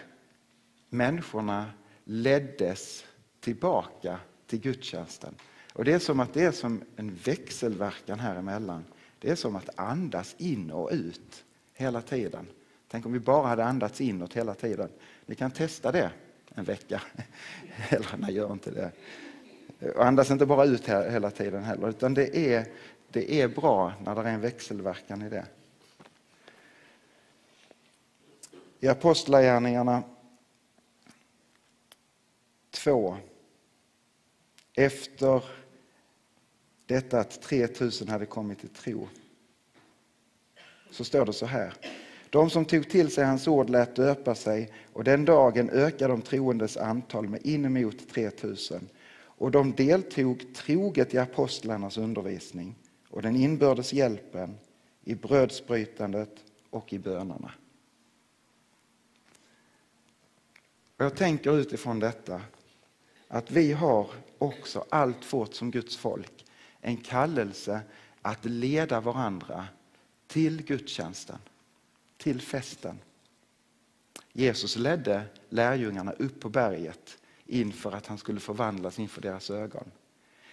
människorna 0.89 1.65
leddes 2.03 3.05
tillbaka 3.39 4.19
till 4.47 4.59
gudstjänsten. 4.59 5.35
Och 5.73 5.85
det 5.85 5.93
är 5.93 5.99
som 5.99 6.19
att 6.19 6.33
det 6.33 6.43
är 6.43 6.51
som 6.51 6.83
en 6.95 7.15
växelverkan 7.23 8.19
här 8.19 8.35
emellan. 8.35 8.85
Det 9.19 9.29
är 9.31 9.35
som 9.35 9.55
att 9.55 9.79
andas 9.79 10.35
in 10.37 10.71
och 10.71 10.89
ut 10.91 11.43
hela 11.73 12.01
tiden. 12.01 12.47
Tänk 12.87 13.05
om 13.05 13.13
vi 13.13 13.19
bara 13.19 13.47
hade 13.47 13.63
andats 13.65 14.01
inåt 14.01 14.33
hela 14.33 14.53
tiden. 14.53 14.89
Ni 15.25 15.35
kan 15.35 15.51
testa 15.51 15.91
det 15.91 16.11
en 16.55 16.63
vecka. 16.63 17.01
Eller 17.89 18.17
nej, 18.17 18.33
gör 18.33 18.53
inte 18.53 18.71
det. 18.71 18.91
Och 19.89 20.05
andas 20.05 20.31
inte 20.31 20.45
bara 20.45 20.65
ut 20.65 20.89
hela 20.89 21.31
tiden 21.31 21.63
heller, 21.63 21.89
utan 21.89 22.13
det 22.13 22.37
är, 22.37 22.65
det 23.09 23.41
är 23.41 23.47
bra 23.47 23.93
när 24.05 24.15
det 24.15 24.21
är 24.21 24.33
en 24.33 24.41
växelverkan 24.41 25.21
i 25.21 25.29
det. 25.29 25.45
I 28.83 28.87
Apostlagärningarna 28.87 30.03
2, 32.71 33.17
efter 34.73 35.43
detta 36.85 37.19
att 37.19 37.41
3000 37.41 38.07
hade 38.07 38.25
kommit 38.25 38.59
till 38.59 38.69
tro, 38.69 39.07
så 40.91 41.03
står 41.03 41.25
det 41.25 41.33
så 41.33 41.45
här. 41.45 41.73
De 42.29 42.49
som 42.49 42.65
tog 42.65 42.89
till 42.89 43.11
sig 43.11 43.25
hans 43.25 43.47
ord 43.47 43.69
lät 43.69 43.95
döpa 43.95 44.35
sig 44.35 44.73
och 44.93 45.03
den 45.03 45.25
dagen 45.25 45.69
ökade 45.69 46.13
de 46.13 46.21
troendes 46.21 46.77
antal 46.77 47.29
med 47.29 47.45
inemot 47.45 48.09
3000 48.09 48.89
och 49.15 49.51
de 49.51 49.71
deltog 49.71 50.55
troget 50.55 51.13
i 51.13 51.17
apostlarnas 51.17 51.97
undervisning 51.97 52.75
och 53.09 53.21
den 53.21 53.35
inbördes 53.35 53.93
hjälpen, 53.93 54.57
i 55.03 55.15
brödsbrytandet 55.15 56.43
och 56.69 56.93
i 56.93 56.99
bönerna. 56.99 57.51
Jag 60.97 61.15
tänker 61.15 61.57
utifrån 61.57 61.99
detta 61.99 62.41
att 63.27 63.51
vi 63.51 63.73
har 63.73 64.09
också 64.37 64.85
alltfort 64.89 65.53
som 65.53 65.71
Guds 65.71 65.97
folk 65.97 66.45
en 66.81 66.97
kallelse 66.97 67.81
att 68.21 68.45
leda 68.45 68.99
varandra 69.01 69.67
till 70.27 70.63
gudstjänsten, 70.63 71.39
till 72.17 72.41
festen. 72.41 72.99
Jesus 74.33 74.75
ledde 74.75 75.23
lärjungarna 75.49 76.11
upp 76.11 76.39
på 76.39 76.49
berget 76.49 77.17
inför 77.45 77.91
att 77.91 78.07
han 78.07 78.17
skulle 78.17 78.39
förvandlas 78.39 78.99
inför 78.99 79.21
deras 79.21 79.49
ögon. 79.49 79.91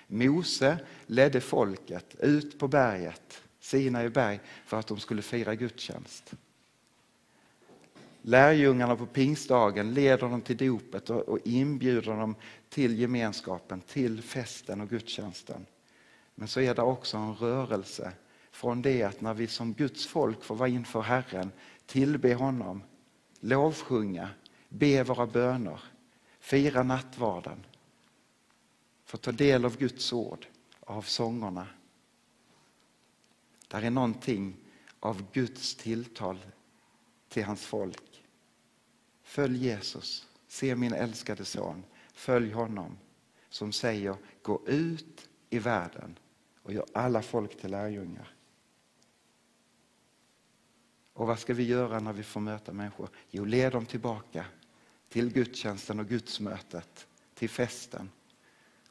Mose 0.06 0.78
ledde 1.06 1.40
folket 1.40 2.14
ut 2.18 2.58
på 2.58 2.68
berget, 2.68 3.42
Sinai 3.60 4.08
berg, 4.08 4.40
för 4.66 4.76
att 4.76 4.86
de 4.86 5.00
skulle 5.00 5.22
fira 5.22 5.54
gudstjänst. 5.54 6.34
Lärjungarna 8.22 8.96
på 8.96 9.06
pingstdagen 9.06 9.94
leder 9.94 10.28
dem 10.28 10.40
till 10.40 10.56
dopet 10.56 11.10
och 11.10 11.38
inbjuder 11.44 12.16
dem 12.16 12.34
till 12.68 12.98
gemenskapen, 12.98 13.80
till 13.80 14.22
festen 14.22 14.80
och 14.80 14.88
gudstjänsten. 14.88 15.66
Men 16.34 16.48
så 16.48 16.60
är 16.60 16.74
det 16.74 16.82
också 16.82 17.16
en 17.16 17.34
rörelse 17.34 18.12
från 18.50 18.82
det 18.82 19.02
att 19.02 19.20
när 19.20 19.34
vi 19.34 19.46
som 19.46 19.72
Guds 19.72 20.06
folk 20.06 20.44
får 20.44 20.54
vara 20.54 20.68
inför 20.68 21.00
Herren, 21.00 21.52
tillbe 21.86 22.34
honom, 22.34 22.82
lovsjunga, 23.40 24.28
be 24.68 25.02
våra 25.02 25.26
böner, 25.26 25.80
fira 26.40 26.82
nattvarden, 26.82 27.66
få 29.04 29.16
ta 29.16 29.32
del 29.32 29.64
av 29.64 29.76
Guds 29.76 30.12
ord, 30.12 30.46
av 30.80 31.02
sångerna. 31.02 31.66
Där 33.68 33.82
är 33.82 33.90
någonting 33.90 34.56
av 35.00 35.32
Guds 35.32 35.74
tilltal 35.74 36.38
till 37.28 37.44
hans 37.44 37.66
folk 37.66 38.09
Följ 39.30 39.64
Jesus, 39.64 40.26
se 40.48 40.76
min 40.76 40.92
älskade 40.92 41.44
son, 41.44 41.84
följ 42.12 42.52
honom 42.52 42.98
som 43.48 43.72
säger 43.72 44.16
gå 44.42 44.62
ut 44.66 45.28
i 45.50 45.58
världen 45.58 46.18
och 46.62 46.72
gör 46.72 46.86
alla 46.92 47.22
folk 47.22 47.60
till 47.60 47.70
lärjungar. 47.70 48.34
Och 51.12 51.26
vad 51.26 51.38
ska 51.38 51.54
vi 51.54 51.62
göra 51.62 52.00
när 52.00 52.12
vi 52.12 52.22
får 52.22 52.40
möta 52.40 52.72
människor? 52.72 53.08
Jo, 53.30 53.44
led 53.44 53.72
dem 53.72 53.86
tillbaka 53.86 54.44
till 55.08 55.32
gudstjänsten 55.32 56.00
och 56.00 56.08
gudsmötet, 56.08 57.06
till 57.34 57.50
festen. 57.50 58.10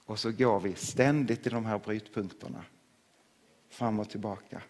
Och 0.06 0.20
så 0.20 0.32
går 0.32 0.60
vi 0.60 0.76
ständigt 0.76 1.48
i 1.48 1.50
de 1.50 1.66
här 1.66 1.80
brytpunkterna, 1.80 2.66
fram 3.70 4.00
och 4.00 4.10
tillbaka. 4.10 4.62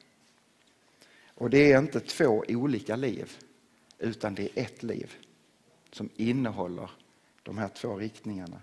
Och 1.28 1.50
det 1.50 1.72
är 1.72 1.80
inte 1.80 2.00
två 2.00 2.44
olika 2.48 2.96
liv, 2.96 3.38
utan 3.98 4.36
det 4.36 4.44
är 4.44 4.64
ett 4.64 4.84
liv 4.84 5.16
som 5.92 6.10
innehåller 6.16 6.92
de 7.44 7.58
här 7.58 7.68
två 7.68 7.98
riktningarna. 7.98 8.62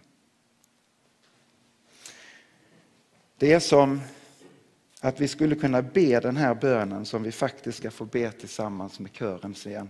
Det 3.36 3.52
är 3.52 3.60
som 3.60 4.00
att 5.00 5.20
vi 5.20 5.28
skulle 5.28 5.54
kunna 5.54 5.82
be 5.82 6.20
den 6.20 6.36
här 6.36 6.54
bönen 6.54 7.04
som 7.04 7.22
vi 7.22 7.32
faktiskt 7.32 7.78
ska 7.78 7.90
få 7.90 8.04
be 8.04 8.32
tillsammans 8.32 9.00
med 9.00 9.12
kören 9.12 9.54
sen. 9.54 9.88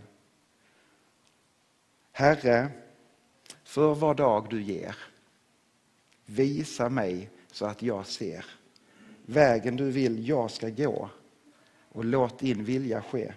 Herre, 2.12 2.68
för 3.64 3.94
var 3.94 4.14
dag 4.14 4.46
du 4.51 4.62
ger, 4.62 4.96
visa 6.25 6.88
mig 6.88 7.31
så 7.53 7.66
att 7.66 7.83
jag 7.83 8.07
ser 8.07 8.44
vägen 9.27 9.77
du 9.77 9.90
vill 9.90 10.29
jag 10.29 10.51
ska 10.51 10.68
gå 10.68 11.11
och 11.88 12.05
låt 12.05 12.38
din 12.38 12.64
vilja 12.64 13.03
ske 13.03 13.35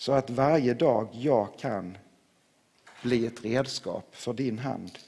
så 0.00 0.12
att 0.12 0.30
varje 0.30 0.74
dag 0.74 1.08
jag 1.12 1.58
kan 1.58 1.98
bli 3.02 3.26
ett 3.26 3.44
redskap 3.44 4.14
för 4.14 4.32
din 4.32 4.58
hand. 4.58 4.98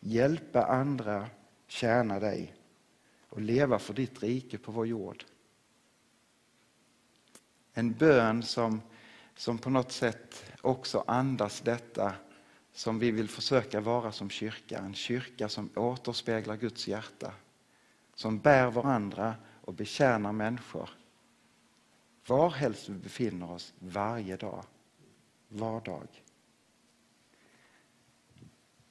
Hjälpa 0.00 0.64
andra, 0.64 1.26
tjäna 1.66 2.20
dig 2.20 2.54
och 3.28 3.40
leva 3.40 3.78
för 3.78 3.94
ditt 3.94 4.22
rike 4.22 4.58
på 4.58 4.72
vår 4.72 4.86
jord. 4.86 5.24
En 7.72 7.92
bön 7.92 8.42
som, 8.42 8.82
som 9.36 9.58
på 9.58 9.70
något 9.70 9.92
sätt 9.92 10.44
också 10.60 11.04
andas 11.06 11.60
detta 11.60 12.14
som 12.72 12.98
vi 12.98 13.10
vill 13.10 13.28
försöka 13.28 13.80
vara 13.80 14.12
som 14.12 14.30
kyrka. 14.30 14.78
En 14.78 14.94
kyrka 14.94 15.48
som 15.48 15.70
återspeglar 15.76 16.56
Guds 16.56 16.88
hjärta. 16.88 17.32
Som 18.14 18.38
bär 18.38 18.70
varandra 18.70 19.34
och 19.60 19.74
betjänar 19.74 20.32
människor 20.32 20.90
varhelst 22.30 22.88
vi 22.88 22.94
befinner 22.94 23.50
oss 23.50 23.74
varje 23.78 24.36
dag. 24.36 24.64
Var 25.48 25.80
dag. 25.80 26.08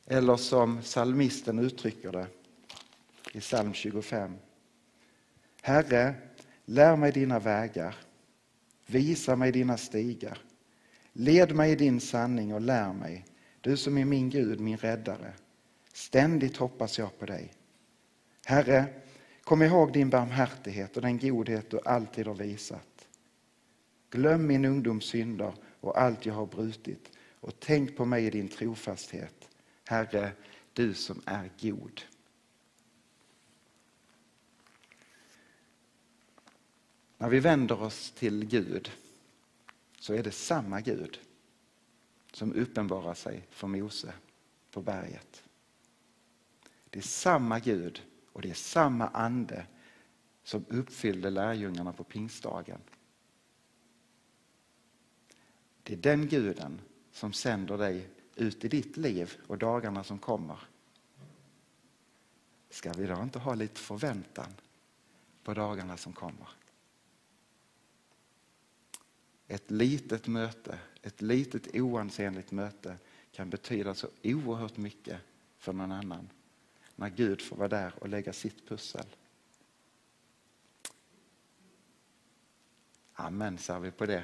Eller 0.05 0.35
som 0.35 0.81
salmisten 0.81 1.59
uttrycker 1.59 2.11
det 2.11 2.27
i 3.33 3.39
psalm 3.39 3.73
25. 3.73 4.35
Herre, 5.61 6.15
lär 6.65 6.95
mig 6.95 7.11
dina 7.11 7.39
vägar, 7.39 7.95
visa 8.85 9.35
mig 9.35 9.51
dina 9.51 9.77
stigar. 9.77 10.41
Led 11.13 11.55
mig 11.55 11.71
i 11.71 11.75
din 11.75 11.99
sanning 11.99 12.53
och 12.53 12.61
lär 12.61 12.93
mig, 12.93 13.25
du 13.61 13.77
som 13.77 13.97
är 13.97 14.05
min 14.05 14.29
Gud, 14.29 14.59
min 14.59 14.77
räddare. 14.77 15.33
Ständigt 15.93 16.57
hoppas 16.57 16.99
jag 16.99 17.19
på 17.19 17.25
dig. 17.25 17.53
Herre, 18.45 18.85
kom 19.43 19.61
ihåg 19.61 19.93
din 19.93 20.09
barmhärtighet 20.09 20.95
och 20.95 21.01
den 21.01 21.17
godhet 21.19 21.69
du 21.69 21.79
alltid 21.85 22.27
har 22.27 22.35
visat. 22.35 22.98
Glöm 24.09 24.47
min 24.47 24.65
ungdoms 24.65 25.05
synder 25.05 25.53
och 25.79 26.01
allt 26.01 26.25
jag 26.25 26.33
har 26.33 26.45
brutit 26.45 27.11
och 27.39 27.59
tänk 27.59 27.97
på 27.97 28.05
mig 28.05 28.25
i 28.25 28.29
din 28.29 28.49
trofasthet. 28.49 29.49
Herre, 29.85 30.31
du 30.73 30.93
som 30.93 31.21
är 31.25 31.51
god. 31.61 32.01
När 37.17 37.29
vi 37.29 37.39
vänder 37.39 37.81
oss 37.81 38.11
till 38.11 38.45
Gud 38.45 38.91
så 39.99 40.13
är 40.13 40.23
det 40.23 40.31
samma 40.31 40.81
Gud 40.81 41.19
som 42.31 42.53
uppenbarar 42.53 43.13
sig 43.13 43.47
för 43.49 43.67
Mose 43.67 44.13
på 44.71 44.81
berget. 44.81 45.43
Det 46.89 46.99
är 46.99 47.03
samma 47.03 47.59
Gud 47.59 48.01
och 48.33 48.41
det 48.41 48.49
är 48.49 48.53
samma 48.53 49.07
ande 49.07 49.65
som 50.43 50.65
uppfyllde 50.69 51.29
lärjungarna 51.29 51.93
på 51.93 52.03
pingstdagen. 52.03 52.79
Det 55.89 55.95
är 55.95 55.97
den 55.97 56.27
guden 56.27 56.81
som 57.11 57.33
sänder 57.33 57.77
dig 57.77 58.09
ut 58.35 58.65
i 58.65 58.67
ditt 58.67 58.97
liv 58.97 59.37
och 59.47 59.57
dagarna 59.57 60.03
som 60.03 60.19
kommer. 60.19 60.59
Ska 62.69 62.93
vi 62.93 63.07
då 63.07 63.21
inte 63.21 63.39
ha 63.39 63.55
lite 63.55 63.79
förväntan 63.81 64.53
på 65.43 65.53
dagarna 65.53 65.97
som 65.97 66.13
kommer? 66.13 66.47
Ett 69.47 69.71
litet 69.71 70.27
möte, 70.27 70.79
ett 71.01 71.21
litet 71.21 71.75
oansenligt 71.75 72.51
möte 72.51 72.97
kan 73.31 73.49
betyda 73.49 73.95
så 73.95 74.07
oerhört 74.23 74.77
mycket 74.77 75.21
för 75.57 75.73
någon 75.73 75.91
annan 75.91 76.29
när 76.95 77.09
Gud 77.09 77.41
får 77.41 77.55
vara 77.55 77.67
där 77.67 77.93
och 77.99 78.09
lägga 78.09 78.33
sitt 78.33 78.67
pussel. 78.67 79.05
Amen, 83.13 83.57
säger 83.57 83.79
vi 83.79 83.91
på 83.91 84.05
det. 84.05 84.23